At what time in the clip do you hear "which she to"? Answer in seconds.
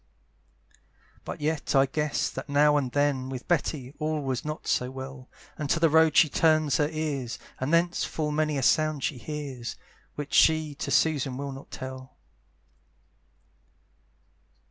10.15-10.89